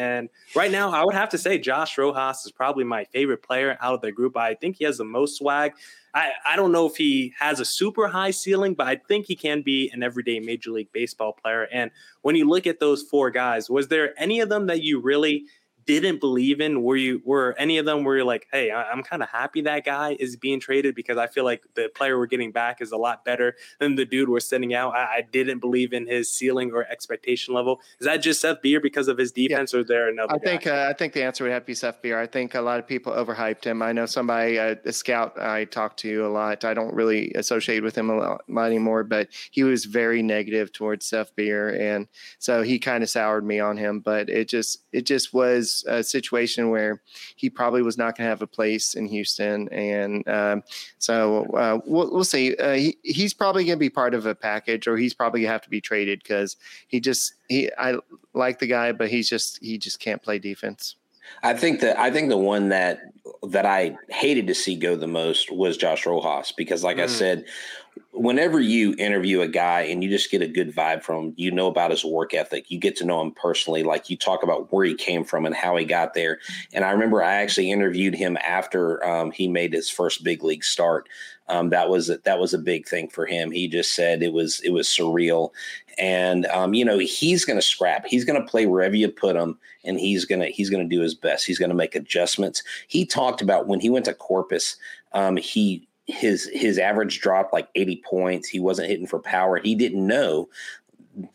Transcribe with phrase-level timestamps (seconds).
[0.00, 3.76] And right now, I would have to say Josh Rojas is probably my favorite player
[3.82, 4.34] out of the group.
[4.34, 5.74] I think he has the most swag.
[6.14, 9.36] I, I don't know if he has a super high ceiling, but I think he
[9.36, 11.68] can be an everyday Major League Baseball player.
[11.70, 11.90] And
[12.22, 15.44] when you look at those four guys, was there any of them that you really
[15.98, 16.82] didn't believe in?
[16.82, 19.62] Were you were any of them where you're like, hey, I, am kind of happy
[19.62, 22.92] that guy is being traded because I feel like the player we're getting back is
[22.92, 24.94] a lot better than the dude we're sending out.
[24.94, 27.80] I, I didn't believe in his ceiling or expectation level.
[27.98, 29.78] Is that just Seth Beer because of his defense, yeah.
[29.78, 30.34] or is there another?
[30.34, 32.20] I think uh, I think the answer would have to be Seth Beer.
[32.20, 33.82] I think a lot of people overhyped him.
[33.82, 36.64] I know somebody, uh, a scout I talked to a lot.
[36.64, 40.22] I don't really associate with him a lot, a lot anymore, but he was very
[40.22, 42.08] negative towards Seth Beer, and
[42.38, 44.00] so he kind of soured me on him.
[44.00, 47.02] But it just it just was a situation where
[47.36, 50.62] he probably was not going to have a place in Houston, and um,
[50.98, 52.56] so uh, we'll, we'll, see.
[52.56, 55.48] Uh, he, he's probably going to be part of a package, or he's probably going
[55.48, 56.56] to have to be traded because
[56.88, 57.96] he just he I
[58.34, 60.96] like the guy, but he's just he just can't play defense.
[61.42, 63.00] I think that I think the one that
[63.48, 67.04] that I hated to see go the most was Josh Rojas because, like mm.
[67.04, 67.44] I said,
[68.12, 71.50] whenever you interview a guy and you just get a good vibe from him, you
[71.50, 72.70] know about his work ethic.
[72.70, 73.82] You get to know him personally.
[73.82, 76.38] Like you talk about where he came from and how he got there.
[76.72, 80.64] And I remember I actually interviewed him after um, he made his first big league
[80.64, 81.08] start.
[81.48, 83.50] Um, that was that was a big thing for him.
[83.50, 85.50] He just said it was it was surreal,
[85.98, 88.06] and um, you know he's going to scrap.
[88.06, 91.14] He's going to play wherever you put him, and he's gonna he's to do his
[91.14, 91.44] best.
[91.44, 92.62] He's going to make adjustments.
[92.86, 94.76] He talked about when he went to Corpus,
[95.12, 98.48] um, he his his average dropped like 80 points.
[98.48, 99.58] He wasn't hitting for power.
[99.58, 100.48] He didn't know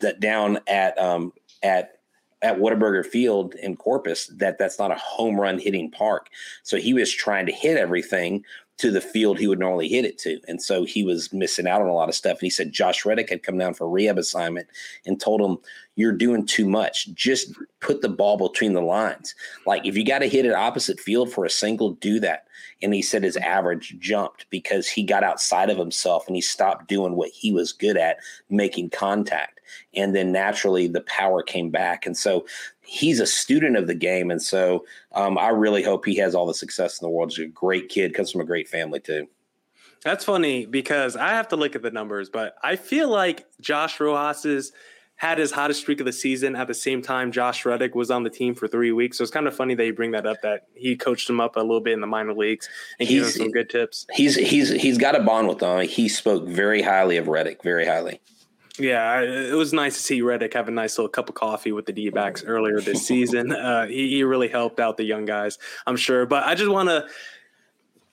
[0.00, 1.32] that down at um,
[1.62, 2.00] at
[2.42, 6.28] at Whataburger Field in Corpus that that's not a home run hitting park.
[6.62, 8.44] So he was trying to hit everything
[8.78, 10.38] to the field he would normally hit it to.
[10.48, 12.38] And so he was missing out on a lot of stuff.
[12.38, 14.68] And he said Josh Reddick had come down for rehab assignment
[15.06, 15.58] and told him,
[15.94, 17.12] You're doing too much.
[17.14, 19.34] Just put the ball between the lines.
[19.66, 22.46] Like if you got to hit it opposite field for a single, do that.
[22.82, 26.88] And he said his average jumped because he got outside of himself and he stopped
[26.88, 28.18] doing what he was good at,
[28.50, 29.55] making contact.
[29.94, 32.06] And then naturally the power came back.
[32.06, 32.46] And so
[32.86, 36.46] he's a student of the game, and so um, I really hope he has all
[36.46, 37.30] the success in the world.
[37.30, 39.28] He's a great kid, comes from a great family too.
[40.02, 43.98] That's funny because I have to look at the numbers, but I feel like Josh
[43.98, 44.72] Rojas's
[45.16, 48.22] had his hottest streak of the season at the same time Josh Reddick was on
[48.22, 49.16] the team for three weeks.
[49.18, 51.56] So it's kind of funny that you bring that up that he coached him up
[51.56, 52.68] a little bit in the minor leagues
[53.00, 54.06] and gave him some good tips.
[54.12, 55.80] He's he's he's got a bond with them.
[55.88, 58.20] He spoke very highly of Reddick, very highly.
[58.78, 61.86] Yeah, it was nice to see Reddick have a nice little cup of coffee with
[61.86, 63.54] the D backs earlier this season.
[63.66, 66.26] Uh, he, he really helped out the young guys, I'm sure.
[66.26, 67.06] But I just want to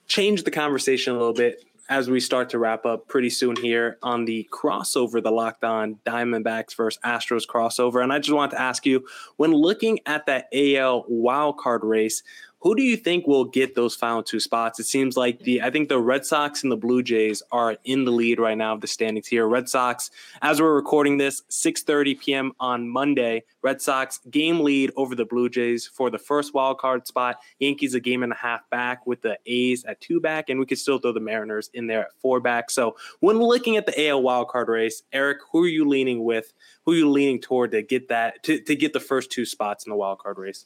[0.08, 3.98] change the conversation a little bit as we start to wrap up pretty soon here
[4.02, 8.02] on the crossover, the Locked On Diamondbacks versus Astros crossover.
[8.02, 9.06] And I just want to ask you
[9.36, 12.24] when looking at that AL wildcard race,
[12.64, 14.80] Who do you think will get those final two spots?
[14.80, 18.06] It seems like the I think the Red Sox and the Blue Jays are in
[18.06, 19.50] the lead right now of the standings here.
[19.50, 20.10] Red Sox,
[20.42, 22.54] as we're recording this, 6:30 p.m.
[22.62, 23.44] on Monday.
[23.64, 27.42] Red Sox game lead over the Blue Jays for the first wild card spot.
[27.60, 30.66] Yankees a game and a half back with the A's at two back, and we
[30.66, 32.72] could still throw the Mariners in there at four back.
[32.72, 36.54] So when looking at the AL wild card race, Eric, who are you leaning with?
[36.86, 39.86] Who are you leaning toward to get that to, to get the first two spots
[39.86, 40.66] in the wild card race?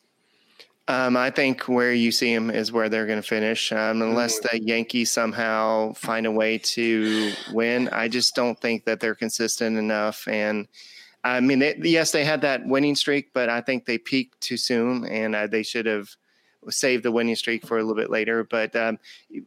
[0.89, 4.39] Um, I think where you see them is where they're going to finish, um, unless
[4.39, 4.49] mm.
[4.49, 7.89] the Yankees somehow find a way to win.
[7.89, 10.25] I just don't think that they're consistent enough.
[10.29, 10.67] And
[11.25, 14.55] I mean, they, yes, they had that winning streak, but I think they peaked too
[14.55, 16.15] soon, and uh, they should have
[16.69, 18.45] saved the winning streak for a little bit later.
[18.45, 18.97] But um,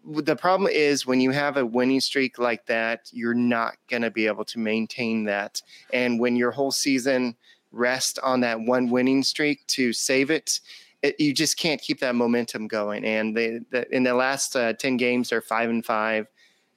[0.04, 4.10] the problem is when you have a winning streak like that, you're not going to
[4.10, 5.62] be able to maintain that.
[5.92, 7.34] And when your whole season
[7.72, 10.60] rests on that one winning streak to save it
[11.02, 13.04] it, you just can't keep that momentum going.
[13.04, 16.26] And they, the, in the last uh, 10 games, they're five and five.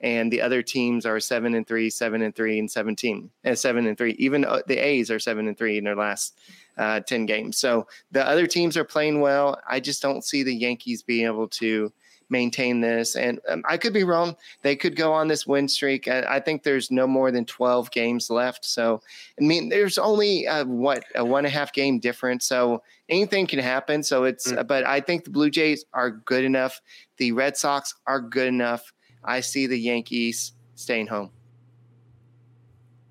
[0.02, 3.88] And the other teams are seven and three, seven and three, and 17, and seven
[3.88, 4.12] and three.
[4.20, 6.38] Even uh, the A's are seven and three in their last
[6.78, 7.58] uh, 10 games.
[7.58, 9.62] So the other teams are playing well.
[9.68, 11.94] I just don't see the Yankees being able to
[12.30, 13.16] maintain this.
[13.16, 14.36] And um, I could be wrong.
[14.62, 16.08] They could go on this win streak.
[16.08, 18.66] I, I, think there's no more than 12 games left.
[18.66, 19.02] So,
[19.40, 22.46] I mean, there's only a, what a one and a half game difference.
[22.46, 24.04] So anything can happen.
[24.04, 24.66] So it's, mm.
[24.68, 26.82] but I think the Blue Jays are good enough.
[27.18, 28.94] The Red Sox are good enough.
[29.24, 31.32] I see the Yankees staying home.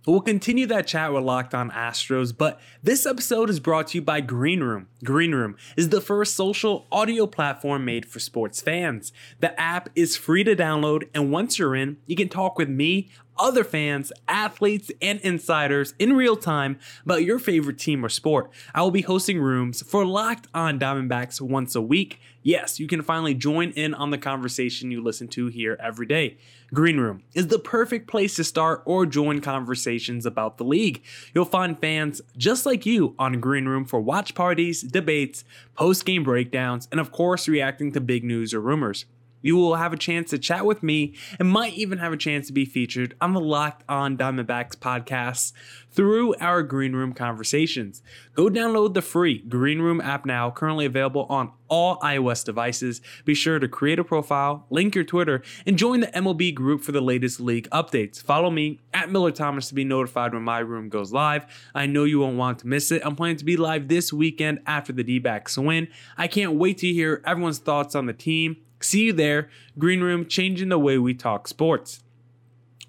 [0.05, 4.03] We'll continue that chat with Locked On Astros, but this episode is brought to you
[4.03, 4.89] by Green Room.
[5.05, 9.13] Green Room is the first social audio platform made for sports fans.
[9.39, 13.11] The app is free to download, and once you're in, you can talk with me,
[13.43, 18.51] other fans, athletes, and insiders in real time about your favorite team or sport.
[18.73, 22.21] I will be hosting rooms for Locked On Diamondbacks once a week.
[22.45, 26.39] Yes, you can finally join in on the conversation you listen to here every day.
[26.73, 31.03] Green Room is the perfect place to start or join conversations about the league.
[31.35, 35.45] You'll find fans just like you on Green Room for watch parties, debates,
[35.75, 39.05] post game breakdowns, and of course, reacting to big news or rumors.
[39.43, 42.47] You will have a chance to chat with me and might even have a chance
[42.47, 45.53] to be featured on the Locked On Diamondbacks podcast
[45.91, 48.03] through our Green Room conversations.
[48.35, 53.01] Go download the free Green Room app now, currently available on all iOS devices.
[53.25, 56.93] Be sure to create a profile, link your Twitter, and join the MLB group for
[56.93, 58.23] the latest league updates.
[58.23, 61.47] Follow me at Miller Thomas to be notified when my room goes live.
[61.75, 63.03] I know you won't want to miss it.
[63.05, 65.89] I'm planning to be live this weekend after the D backs win.
[66.17, 69.49] I can't wait to hear everyone's thoughts on the team See you there.
[69.79, 72.03] Green Room, changing the way we talk sports.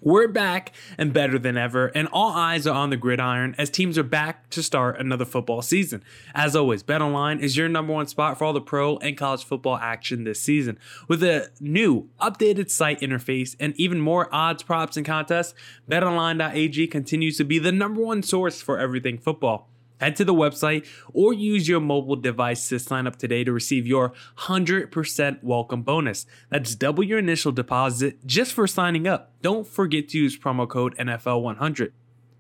[0.06, 3.98] We're back and better than ever, and all eyes are on the gridiron as teams
[3.98, 6.04] are back to start another football season.
[6.36, 9.78] As always, BetOnline is your number one spot for all the pro and college football
[9.78, 10.78] action this season.
[11.08, 15.54] With a new, updated site interface and even more odds, props, and contests,
[15.90, 19.70] BetOnline.ag continues to be the number one source for everything football.
[20.04, 23.88] Head to the website or use your mobile device to sign up today to receive
[23.88, 26.26] your 100% welcome bonus.
[26.50, 29.32] That's double your initial deposit just for signing up.
[29.42, 31.92] Don't forget to use promo code NFL100.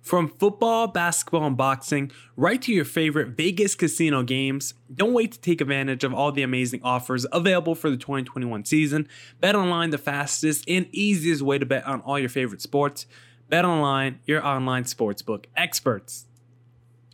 [0.01, 5.39] From football, basketball, and boxing, right to your favorite Vegas casino games, don't wait to
[5.39, 9.07] take advantage of all the amazing offers available for the 2021 season.
[9.39, 13.06] Bet online the fastest and easiest way to bet on all your favorite sports.
[13.48, 16.25] Bet online, your online sportsbook experts.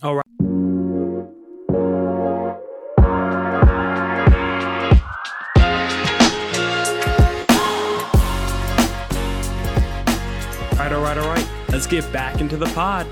[0.02, 0.39] All right.
[11.80, 13.08] Let's get back into the pod.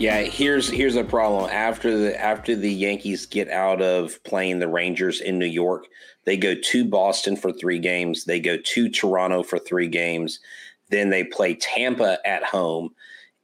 [0.00, 1.48] Yeah, here's here's a problem.
[1.48, 5.86] After the after the Yankees get out of playing the Rangers in New York,
[6.24, 8.24] they go to Boston for three games.
[8.24, 10.40] They go to Toronto for three games.
[10.90, 12.96] Then they play Tampa at home,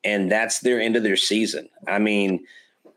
[0.03, 1.69] and that's their end of their season.
[1.87, 2.45] I mean,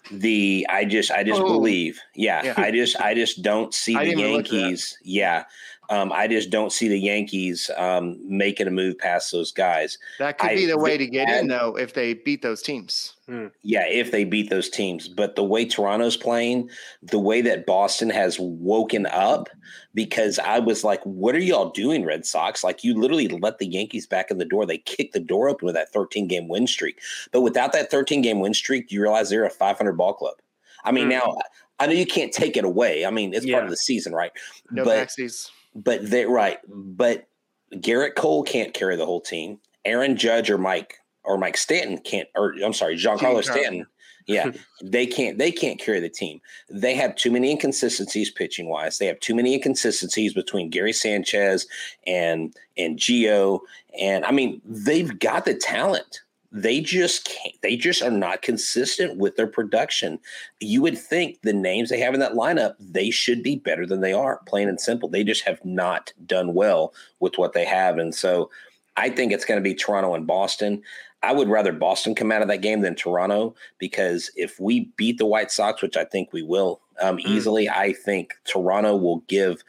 [0.09, 1.53] the I just I just oh.
[1.53, 4.97] believe, yeah, yeah, I just I just don't see the Yankees.
[5.03, 5.43] Yeah,
[5.89, 9.97] um, I just don't see the Yankees um, making a move past those guys.
[10.19, 13.15] That could I, be the way to get in, though, if they beat those teams.
[13.27, 13.47] Hmm.
[13.63, 15.07] Yeah, if they beat those teams.
[15.07, 16.69] But the way Toronto's playing,
[17.01, 19.49] the way that Boston has woken up,
[19.93, 22.63] because I was like, what are y'all doing, Red Sox?
[22.63, 24.65] Like, you literally let the Yankees back in the door.
[24.65, 26.99] They kicked the door open with that 13 game win streak.
[27.31, 30.35] But without that 13 game win streak, you realize they're a 500 ball club.
[30.83, 31.11] I mean, hmm.
[31.11, 31.37] now
[31.79, 33.05] I know you can't take it away.
[33.05, 33.55] I mean, it's yeah.
[33.55, 34.31] part of the season, right?
[34.71, 37.27] No but, backsies but they right, but
[37.73, 39.59] Gerrit Cole can't carry the whole team.
[39.83, 43.85] Aaron Judge or Mike or Mike Stanton can't, or I'm sorry, Giancarlo Stanton.
[44.27, 44.51] Yeah,
[44.83, 45.37] they can't.
[45.37, 46.39] They can't carry the team.
[46.69, 48.97] They have too many inconsistencies pitching wise.
[48.97, 51.67] They have too many inconsistencies between Gary Sanchez
[52.07, 53.59] and and Gio.
[53.99, 56.21] And I mean, they've got the talent.
[56.55, 57.61] They just can't.
[57.61, 60.19] They just are not consistent with their production.
[60.61, 63.99] You would think the names they have in that lineup, they should be better than
[63.99, 64.39] they are.
[64.45, 65.09] Plain and simple.
[65.09, 68.49] They just have not done well with what they have, and so.
[68.97, 70.81] I think it's going to be Toronto and Boston.
[71.21, 75.17] I would rather Boston come out of that game than Toronto because if we beat
[75.17, 77.25] the White Sox, which I think we will um, mm.
[77.25, 79.63] easily, I think Toronto will give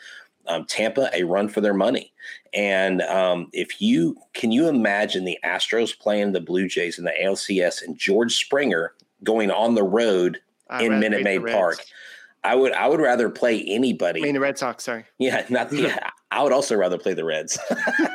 [0.46, 2.12] um, Tampa a run for their money.
[2.56, 7.12] And um, if you can, you imagine the Astros playing the Blue Jays in the
[7.22, 11.84] ALCS and George Springer going on the road I'd in Minute Maid Park.
[12.42, 14.20] I would I would rather play anybody.
[14.20, 15.04] I mean the Red Sox, sorry.
[15.18, 16.10] Yeah, not the, yeah.
[16.30, 17.58] I would also rather play the Reds.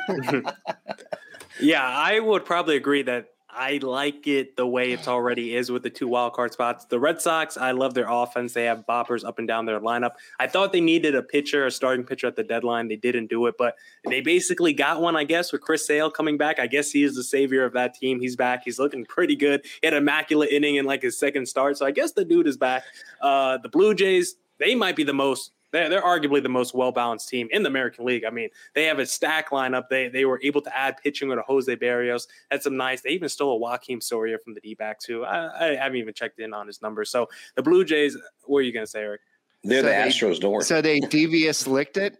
[1.60, 5.82] yeah, I would probably agree that I like it the way it's already is with
[5.82, 6.86] the two wild card spots.
[6.86, 8.54] The Red Sox, I love their offense.
[8.54, 10.12] They have boppers up and down their lineup.
[10.40, 12.88] I thought they needed a pitcher, a starting pitcher at the deadline.
[12.88, 13.76] They didn't do it, but
[14.08, 16.58] they basically got one, I guess, with Chris Sale coming back.
[16.58, 18.20] I guess he is the savior of that team.
[18.20, 18.62] He's back.
[18.64, 19.64] He's looking pretty good.
[19.82, 21.76] He had immaculate inning in like his second start.
[21.76, 22.84] So I guess the dude is back.
[23.20, 26.92] Uh, the Blue Jays, they might be the most they're, they're arguably the most well
[26.92, 28.24] balanced team in the American League.
[28.24, 29.88] I mean, they have a stack lineup.
[29.88, 32.28] They they were able to add pitching with a Jose Berrios.
[32.50, 33.00] Had some nice.
[33.00, 35.24] They even stole a Joakim Soria from the D backs, too.
[35.24, 37.10] I, I, haven't even checked in on his numbers.
[37.10, 38.16] So the Blue Jays.
[38.44, 39.22] What are you going to say, Eric?
[39.64, 40.40] They're so the they, Astros.
[40.40, 40.64] Don't worry.
[40.64, 42.18] So they devious licked it.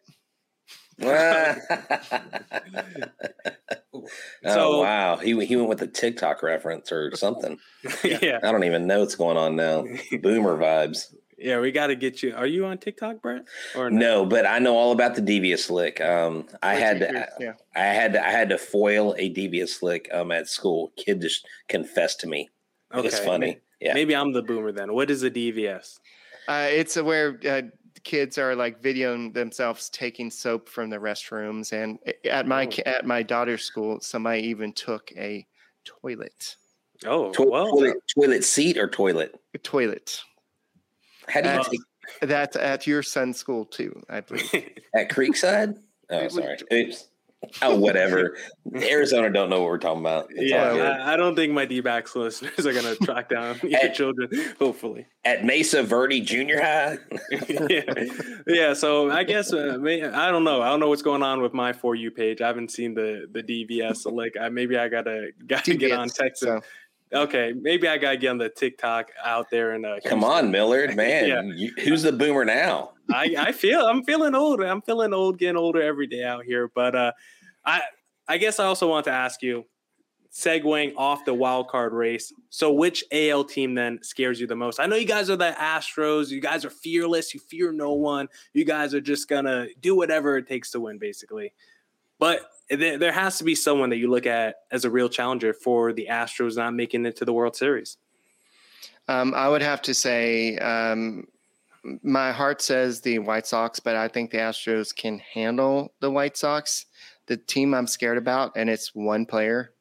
[4.44, 7.58] oh wow, he he went with a TikTok reference or something.
[8.04, 9.84] Yeah, I don't even know what's going on now.
[10.20, 11.12] Boomer vibes.
[11.42, 12.34] Yeah, we got to get you.
[12.34, 13.46] Are you on TikTok, Brent?
[13.76, 13.98] Or no?
[13.98, 14.26] no?
[14.26, 16.00] but I know all about the devious lick.
[16.00, 17.52] Um, I had to, yeah.
[17.74, 20.92] I had to, I had to foil a devious lick um at school.
[20.96, 22.48] Kid just confessed to me.
[22.94, 23.08] Okay.
[23.08, 23.58] It's funny.
[23.80, 24.92] Yeah, maybe I'm the boomer then.
[24.92, 25.98] What is a DVS?
[26.46, 27.62] Uh, it's where uh,
[28.04, 32.82] kids are like videoing themselves taking soap from the restrooms, and at my oh.
[32.88, 35.46] at my daughter's school, somebody even took a
[35.84, 36.56] toilet.
[37.04, 39.34] Oh, to- well, toilet, toilet seat or toilet?
[39.54, 40.22] A toilet.
[41.28, 41.80] How do you at, take
[42.28, 44.02] that at your son's school too?
[44.08, 44.52] I believe
[44.94, 45.78] at Creekside.
[46.10, 46.58] Oh, sorry.
[46.72, 47.08] Oops.
[47.60, 48.36] Oh, whatever.
[48.74, 50.28] Arizona don't know what we're talking about.
[50.30, 53.80] It's yeah, I, I, don't think my D-backs listeners are going to track down your
[53.80, 54.28] at, children.
[54.60, 56.98] Hopefully, at Mesa Verde Junior High.
[57.68, 58.04] yeah,
[58.46, 58.74] yeah.
[58.74, 60.62] So I guess uh, I don't know.
[60.62, 62.40] I don't know what's going on with my for you page.
[62.40, 63.98] I haven't seen the the DVS.
[63.98, 66.48] So like, I, maybe I gotta gotta get on Texas.
[66.48, 66.60] So
[67.14, 70.96] Okay, maybe I gotta get on the TikTok out there and uh, come on, Millard,
[70.96, 71.42] man, yeah.
[71.42, 72.92] you, who's the boomer now?
[73.12, 74.62] I, I feel I'm feeling old.
[74.62, 76.70] I'm feeling old, getting older every day out here.
[76.74, 77.12] But uh,
[77.64, 77.82] I
[78.28, 79.66] I guess I also want to ask you,
[80.32, 82.32] segueing off the wild card race.
[82.48, 84.80] So, which AL team then scares you the most?
[84.80, 86.30] I know you guys are the Astros.
[86.30, 87.34] You guys are fearless.
[87.34, 88.28] You fear no one.
[88.54, 91.52] You guys are just gonna do whatever it takes to win, basically.
[92.18, 92.48] But
[92.78, 96.08] there has to be someone that you look at as a real challenger for the
[96.10, 97.98] Astros not making it to the World Series.
[99.08, 101.26] Um, I would have to say um,
[102.02, 106.36] my heart says the White Sox, but I think the Astros can handle the White
[106.36, 106.86] Sox.
[107.26, 109.72] The team I'm scared about, and it's one player,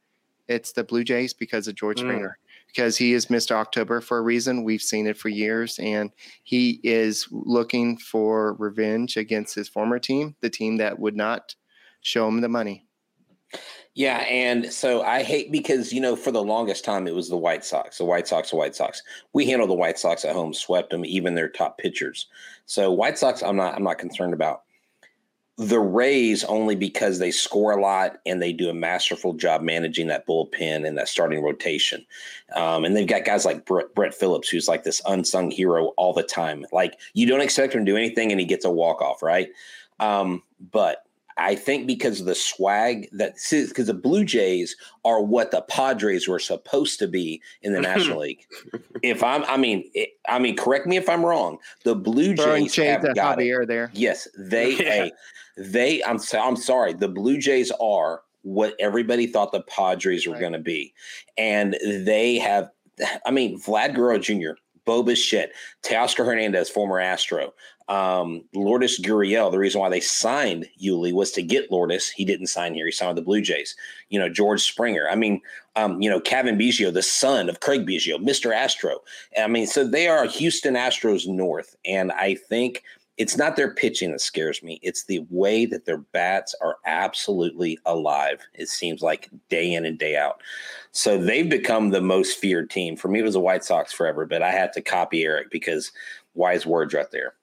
[0.47, 2.01] it's the Blue Jays because of George mm.
[2.01, 2.37] Springer.
[2.67, 3.51] Because he is Mr.
[3.51, 4.63] October for a reason.
[4.63, 6.09] We've seen it for years, and
[6.43, 11.55] he is looking for revenge against his former team, the team that would not
[12.01, 12.85] show them the money.
[13.93, 17.37] Yeah, and so I hate because you know for the longest time it was the
[17.37, 19.03] White Sox, the White Sox, the White Sox.
[19.33, 22.27] We handled the White Sox at home, swept them, even their top pitchers.
[22.65, 24.63] So White Sox, I'm not, I'm not concerned about.
[25.57, 30.07] The Rays only because they score a lot and they do a masterful job managing
[30.07, 32.05] that bullpen and that starting rotation.
[32.55, 36.13] Um, and they've got guys like Brett, Brett Phillips, who's like this unsung hero all
[36.13, 36.65] the time.
[36.71, 39.49] Like you don't expect him to do anything and he gets a walk off, right?
[39.99, 40.41] Um,
[40.71, 41.05] but
[41.41, 46.27] I think because of the swag that because the Blue Jays are what the Padres
[46.27, 48.45] were supposed to be in the National League.
[49.01, 51.57] If I'm, I mean, it, I mean, correct me if I'm wrong.
[51.83, 53.67] The Blue Jays have got it.
[53.67, 53.89] there.
[53.93, 55.09] Yes, they, yeah.
[55.57, 56.03] they.
[56.03, 56.93] I'm, I'm sorry.
[56.93, 60.41] The Blue Jays are what everybody thought the Padres were right.
[60.41, 60.93] going to be,
[61.37, 62.69] and they have.
[63.25, 64.51] I mean, Vlad Guerrero Jr.
[64.85, 67.53] Bo Bichette, Teoscar Hernandez, former Astro,
[67.91, 72.09] um, Lourdes Gurriel, the reason why they signed Yuli was to get Lourdes.
[72.09, 72.85] He didn't sign here.
[72.85, 73.75] He signed with the Blue Jays.
[74.07, 75.09] You know, George Springer.
[75.09, 75.41] I mean,
[75.75, 78.55] um, you know, Cavan Biggio, the son of Craig Biggio, Mr.
[78.55, 78.99] Astro.
[79.37, 81.75] I mean, so they are Houston Astros North.
[81.83, 82.81] And I think
[83.17, 84.79] it's not their pitching that scares me.
[84.81, 88.39] It's the way that their bats are absolutely alive.
[88.53, 90.41] It seems like day in and day out.
[90.93, 92.95] So they've become the most feared team.
[92.95, 95.91] For me, it was the White Sox forever, but I had to copy Eric because
[96.35, 97.33] wise words right there.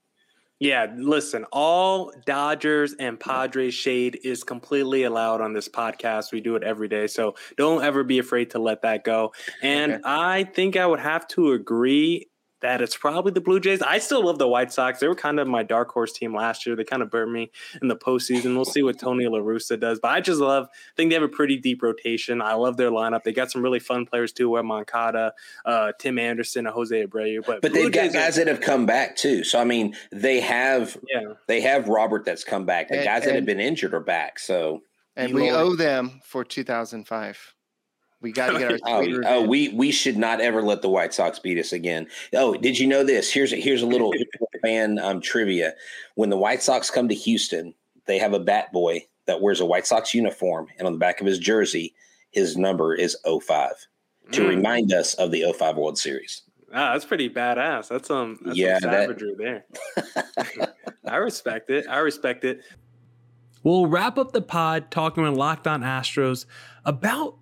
[0.60, 6.32] Yeah, listen, all Dodgers and Padres shade is completely allowed on this podcast.
[6.32, 7.06] We do it every day.
[7.06, 9.32] So don't ever be afraid to let that go.
[9.62, 10.02] And okay.
[10.04, 12.26] I think I would have to agree
[12.60, 13.82] that it's probably the Blue Jays.
[13.82, 15.00] I still love the White Sox.
[15.00, 16.76] They were kind of my dark horse team last year.
[16.76, 17.50] They kind of burned me
[17.80, 18.54] in the postseason.
[18.54, 20.00] We'll see what Tony La Russa does.
[20.00, 22.42] But I just love, I think they have a pretty deep rotation.
[22.42, 23.22] I love their lineup.
[23.22, 25.32] They got some really fun players too, where Moncada,
[25.64, 27.44] uh, Tim Anderson, and Jose Abreu.
[27.44, 29.44] But, but they've got guys are, that have come back too.
[29.44, 31.34] So I mean, they have yeah.
[31.46, 32.88] they have Robert that's come back.
[32.88, 34.38] The and, guys that have been injured are back.
[34.38, 34.82] So
[35.16, 37.54] and we owe them for 2005.
[38.20, 38.78] We got to get our.
[38.86, 42.08] oh, oh, we we should not ever let the White Sox beat us again.
[42.34, 43.32] Oh, did you know this?
[43.32, 44.12] Here's a, here's a little
[44.62, 45.74] fan um, trivia.
[46.16, 47.74] When the White Sox come to Houston,
[48.06, 51.20] they have a bat boy that wears a White Sox uniform, and on the back
[51.20, 51.94] of his jersey,
[52.30, 53.72] his number is 05
[54.32, 54.48] to mm.
[54.48, 56.42] remind us of the 05 World Series.
[56.72, 57.88] Ah, that's pretty badass.
[57.88, 59.64] That's um, that's yeah, some savagery that...
[60.56, 60.74] there.
[61.06, 61.86] I respect it.
[61.88, 62.62] I respect it.
[63.62, 66.46] We'll wrap up the pod talking with Locked On Astros
[66.84, 67.36] about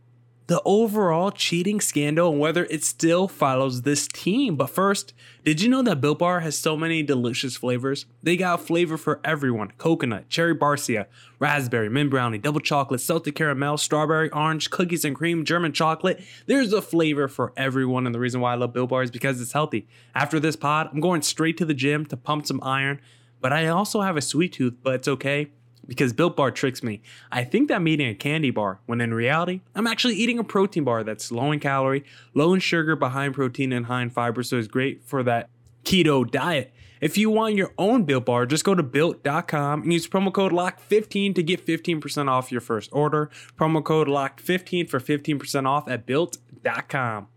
[0.47, 4.55] the overall cheating scandal and whether it still follows this team.
[4.55, 5.13] But first,
[5.45, 8.07] did you know that Built Bar has so many delicious flavors?
[8.23, 11.07] They got flavor for everyone coconut, cherry barcia,
[11.41, 16.23] raspberry, mint brownie, double chocolate, salted caramel, strawberry, orange, cookies and cream, German chocolate.
[16.47, 18.07] There's a flavor for everyone.
[18.07, 19.89] And the reason why I love Built Bar is because it's healthy.
[20.15, 23.01] After this pod, I'm going straight to the gym to pump some iron.
[23.41, 25.51] But I also have a sweet tooth, but it's okay
[25.87, 27.01] because Built Bar tricks me.
[27.31, 30.45] I think that I'm eating a candy bar, when in reality, I'm actually eating a
[30.45, 34.03] protein bar that's low in calorie, low in sugar, but high in protein and high
[34.03, 35.51] in fiber, so it's great for that
[35.85, 36.73] keto diet.
[37.01, 40.53] If you want your own Built Bar, just go to built.com and use promo code
[40.53, 43.31] LOCK15 to get 15% off your first order.
[43.59, 47.29] Promo code LOCK15 for 15% off at built.com.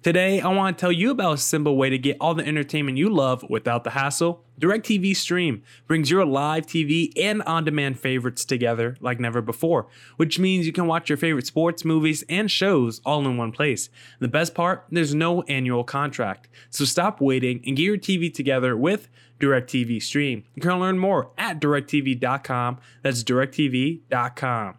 [0.00, 2.98] Today, I want to tell you about a simple way to get all the entertainment
[2.98, 4.44] you love without the hassle.
[4.60, 10.38] DirecTV Stream brings your live TV and on demand favorites together like never before, which
[10.38, 13.90] means you can watch your favorite sports, movies, and shows all in one place.
[14.20, 16.48] The best part, there's no annual contract.
[16.70, 19.08] So stop waiting and get your TV together with
[19.40, 20.44] DirecTV Stream.
[20.54, 22.78] You can learn more at directv.com.
[23.02, 24.78] That's directv.com.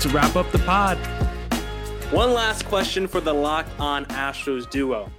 [0.00, 0.96] Let's wrap up the pod.
[2.10, 5.12] One last question for the lock On Astros duo.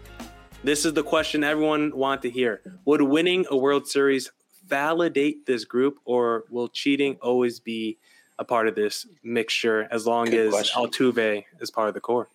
[0.64, 2.62] This is the question everyone wanted to hear.
[2.86, 4.32] Would winning a World Series
[4.66, 8.00] validate this group, or will cheating always be
[8.40, 10.82] a part of this mixture as long Good as question.
[10.82, 12.28] Altuve is part of the core?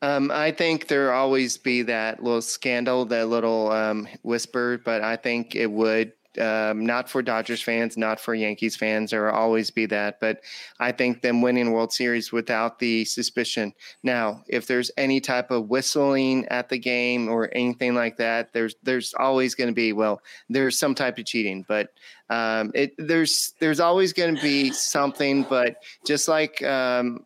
[0.00, 5.16] Um, I think there always be that little scandal, that little um, whisper, but I
[5.16, 9.10] think it would um, not for Dodgers fans, not for Yankees fans.
[9.10, 10.20] There will always be that.
[10.20, 10.40] But
[10.78, 13.72] I think them winning World Series without the suspicion.
[14.02, 18.76] Now, if there's any type of whistling at the game or anything like that, there's
[18.82, 21.64] there's always going to be well, there's some type of cheating.
[21.66, 21.92] But
[22.28, 25.42] um, it there's there's always going to be something.
[25.42, 27.24] But just like um,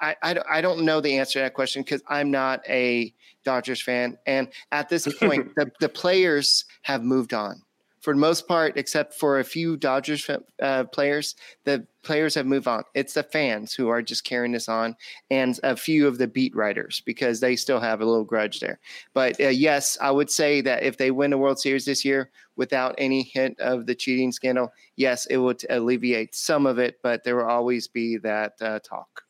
[0.00, 3.12] I, I I don't know the answer to that question because I'm not a
[3.44, 7.62] Dodgers fan, and at this point, the the players have moved on
[8.00, 10.28] for the most part, except for a few Dodgers
[10.62, 12.82] uh, players, the players have moved on.
[12.94, 14.96] It's the fans who are just carrying this on,
[15.30, 18.80] and a few of the beat writers because they still have a little grudge there.
[19.12, 22.30] But uh, yes, I would say that if they win the World Series this year
[22.56, 27.22] without any hint of the cheating scandal, yes, it would alleviate some of it, but
[27.22, 29.24] there will always be that uh, talk.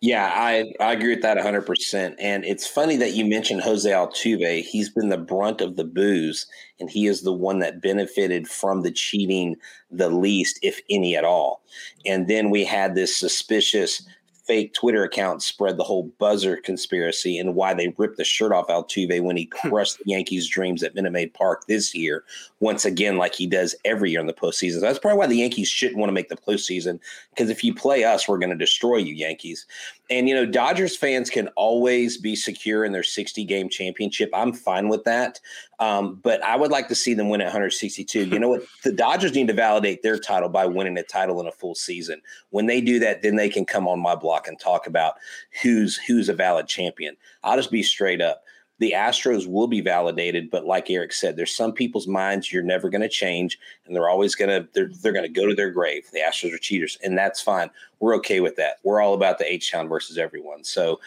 [0.00, 2.14] Yeah, I, I agree with that 100%.
[2.18, 4.62] And it's funny that you mentioned Jose Altuve.
[4.62, 6.46] He's been the brunt of the boos,
[6.78, 9.56] and he is the one that benefited from the cheating
[9.90, 11.62] the least, if any at all.
[12.04, 14.06] And then we had this suspicious
[14.46, 18.68] fake Twitter account spread the whole buzzer conspiracy and why they ripped the shirt off
[18.68, 19.68] Altuve when he hmm.
[19.68, 22.24] crushed the Yankees' dreams at Minute Maid Park this year,
[22.60, 24.74] once again, like he does every year in the postseason.
[24.74, 27.74] So that's probably why the Yankees shouldn't want to make the postseason because if you
[27.74, 29.66] play us, we're going to destroy you, Yankees.
[30.10, 34.28] And, you know, Dodgers fans can always be secure in their 60 game championship.
[34.34, 35.40] I'm fine with that.
[35.78, 38.26] Um, but I would like to see them win at 162.
[38.26, 38.62] You know what?
[38.84, 42.20] The Dodgers need to validate their title by winning a title in a full season.
[42.50, 45.14] When they do that, then they can come on my block and talk about
[45.62, 47.16] who's who's a valid champion.
[47.42, 48.43] I'll just be straight up.
[48.78, 52.88] The Astros will be validated, but like Eric said, there's some people's minds you're never
[52.88, 55.70] going to change, and they're always going to they're they're going to go to their
[55.70, 56.06] grave.
[56.12, 57.70] The Astros are cheaters, and that's fine.
[58.00, 58.78] We're okay with that.
[58.82, 60.64] We're all about the H Town versus everyone.
[60.64, 61.00] So,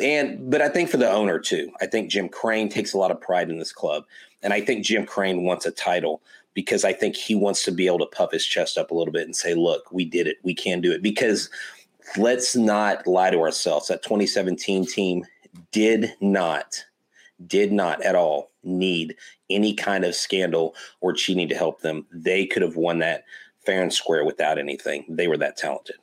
[0.00, 3.10] and but I think for the owner too, I think Jim Crane takes a lot
[3.10, 4.04] of pride in this club,
[4.42, 6.22] and I think Jim Crane wants a title
[6.54, 9.12] because I think he wants to be able to puff his chest up a little
[9.12, 10.38] bit and say, "Look, we did it.
[10.42, 11.50] We can do it." Because
[12.16, 13.88] let's not lie to ourselves.
[13.88, 15.26] That 2017 team
[15.72, 16.84] did not,
[17.46, 19.16] did not at all need
[19.50, 22.06] any kind of scandal or cheating to help them.
[22.12, 23.24] They could have won that
[23.64, 25.04] fair and square without anything.
[25.08, 25.96] They were that talented.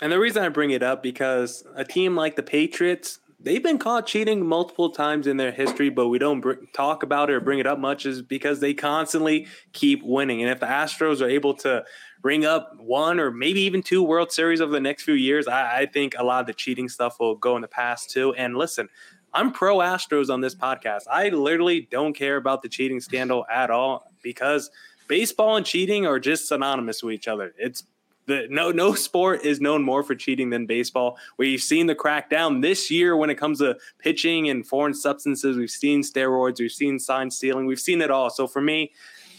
[0.00, 3.78] And the reason I bring it up because a team like the Patriots, they've been
[3.78, 7.40] caught cheating multiple times in their history, but we don't br- talk about it or
[7.40, 10.42] bring it up much is because they constantly keep winning.
[10.42, 11.84] And if the Astros are able to
[12.22, 15.80] bring up one or maybe even two World Series over the next few years, I,
[15.80, 18.32] I think a lot of the cheating stuff will go in the past too.
[18.34, 18.88] And listen,
[19.34, 21.02] I'm pro Astros on this podcast.
[21.10, 24.70] I literally don't care about the cheating scandal at all because
[25.08, 27.52] baseball and cheating are just synonymous with each other.
[27.58, 27.84] It's
[28.26, 31.18] the no no sport is known more for cheating than baseball.
[31.38, 35.56] We've seen the crackdown this year when it comes to pitching and foreign substances.
[35.56, 38.30] We've seen steroids, we've seen sign stealing, we've seen it all.
[38.30, 38.92] So for me,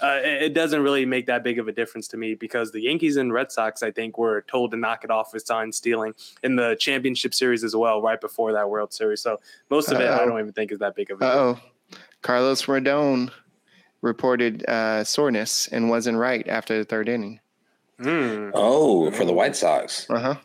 [0.04, 3.16] uh, it doesn't really make that big of a difference to me because the Yankees
[3.16, 6.13] and Red Sox, I think, were told to knock it off with sign stealing
[6.44, 9.22] in the championship series as well, right before that World Series.
[9.22, 9.39] So
[9.70, 10.22] most of it, Uh-oh.
[10.22, 11.26] I don't even think is that big of a.
[11.26, 11.60] Oh,
[12.22, 13.32] Carlos Rodon
[14.02, 17.39] reported uh, soreness and wasn't right after the third inning.
[18.02, 18.52] Mm.
[18.54, 20.10] Oh, for the White Sox.
[20.10, 20.36] Uh huh.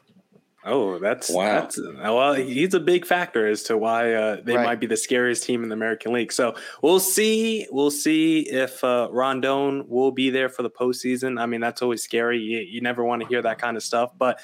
[0.68, 1.60] Oh, that's wow.
[1.60, 4.64] That's, well, he's a big factor as to why uh, they right.
[4.64, 6.30] might be the scariest team in the American League.
[6.30, 7.66] So we'll see.
[7.70, 11.40] We'll see if uh, Rondon will be there for the postseason.
[11.40, 12.38] I mean, that's always scary.
[12.38, 14.12] You, you never want to hear that kind of stuff.
[14.18, 14.40] But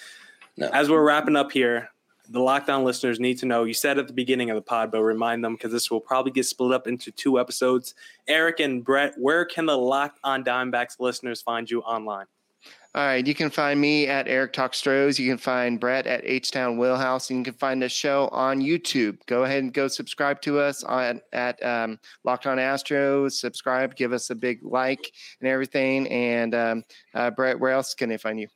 [0.57, 0.69] no.
[0.71, 1.91] as we're wrapping up here,
[2.31, 3.65] the lockdown listeners need to know.
[3.65, 6.33] You said at the beginning of the pod, but remind them because this will probably
[6.33, 7.95] get split up into two episodes.
[8.27, 12.27] Eric and Brett, where can the Locked On Diamondbacks listeners find you online?
[12.97, 15.19] All right, you can find me at Eric Talk Stros.
[15.19, 18.61] You can find Brett at H Town Wheelhouse, and you can find the show on
[18.61, 19.19] YouTube.
[19.27, 23.33] Go ahead and go subscribe to us on at um, Locked On Astros.
[23.33, 26.07] Subscribe, give us a big like and everything.
[26.07, 28.47] And um, uh, Brett, where else can they find you?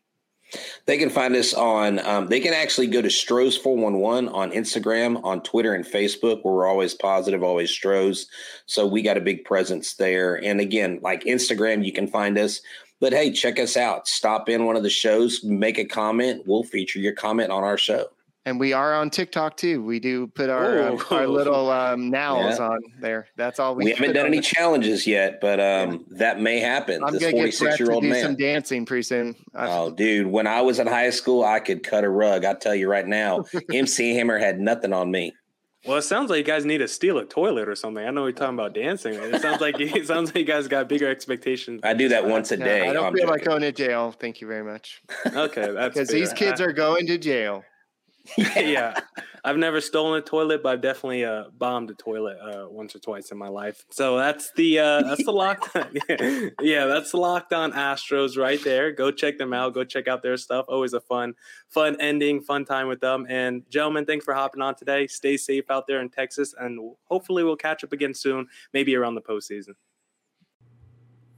[0.87, 1.99] They can find us on.
[2.07, 5.85] Um, they can actually go to Stros four one one on Instagram, on Twitter, and
[5.85, 6.45] Facebook.
[6.45, 8.29] Where we're always positive, always Stros.
[8.67, 10.43] So we got a big presence there.
[10.43, 12.61] And again, like Instagram, you can find us
[13.01, 14.09] but hey, check us out.
[14.09, 16.43] Stop in one of the shows, make a comment.
[16.47, 18.07] We'll feature your comment on our show.
[18.49, 19.85] And we are on TikTok too.
[19.85, 22.69] We do put our um, our little um, nows yeah.
[22.69, 23.29] on there.
[23.37, 23.85] That's all we.
[23.85, 27.05] We haven't done any challenges yet, but um, that may happen.
[27.05, 28.23] I'm this gonna 46 get year old man.
[28.23, 29.37] some dancing pretty soon.
[29.55, 30.29] Oh, dude!
[30.29, 32.47] When I was in high school, I could cut a rug.
[32.47, 35.35] I tell you right now, MC Hammer had nothing on me.
[35.89, 38.07] Well, it sounds like you guys need to steal a toilet or something.
[38.07, 39.15] I know you're talking about dancing.
[39.15, 41.81] It sounds like it sounds like you guys got bigger expectations.
[41.83, 42.87] I do that once a day.
[42.87, 44.13] I don't feel like going to jail.
[44.13, 45.01] Thank you very much.
[45.27, 47.65] Okay, that's because these kids are going to jail.
[48.57, 48.99] yeah,
[49.45, 52.99] I've never stolen a toilet, but I've definitely uh, bombed a toilet uh, once or
[52.99, 53.85] twice in my life.
[53.91, 55.99] So that's the uh, that's the lockdown.
[56.09, 58.93] yeah, yeah, that's Locked On Astros right there.
[58.93, 59.75] Go check them out.
[59.75, 60.67] Go check out their stuff.
[60.69, 61.35] Always a fun,
[61.69, 63.27] fun ending, fun time with them.
[63.29, 65.07] And gentlemen, thanks for hopping on today.
[65.07, 69.15] Stay safe out there in Texas, and hopefully we'll catch up again soon, maybe around
[69.15, 69.75] the postseason.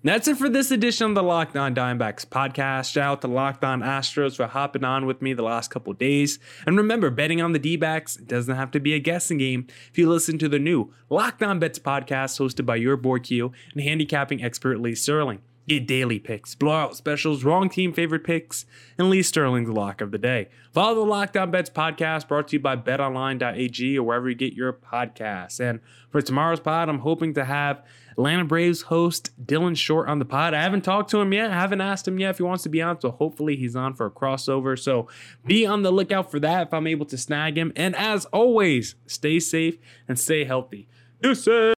[0.02, 2.90] That's it for this edition of the Locked On Diamondbacks podcast.
[2.90, 6.38] Shout out to Locked On Astros for hopping on with me the last couple days.
[6.64, 9.98] And remember, betting on the D backs doesn't have to be a guessing game if
[9.98, 13.82] you listen to the new Locked On Bets podcast hosted by your boy Q and
[13.82, 15.42] handicapping expert Lee Sterling.
[15.68, 18.64] Get daily picks, blowout specials, wrong team favorite picks,
[18.96, 20.48] and Lee Sterling's lock of the day.
[20.72, 24.54] Follow the Locked On Bets podcast brought to you by betonline.ag or wherever you get
[24.54, 25.60] your podcasts.
[25.60, 30.24] And for tomorrow's pod, I'm hoping to have Atlanta Braves host Dylan Short on the
[30.24, 30.54] pod.
[30.54, 31.50] I haven't talked to him yet.
[31.50, 33.00] I haven't asked him yet if he wants to be on.
[33.00, 34.78] So hopefully he's on for a crossover.
[34.78, 35.08] So
[35.46, 37.72] be on the lookout for that if I'm able to snag him.
[37.76, 40.88] And as always, stay safe and stay healthy.
[41.22, 41.60] Deuces.